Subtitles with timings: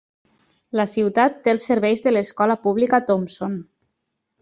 [0.79, 3.65] La ciutat té els serveis de l'escola pública Thompson.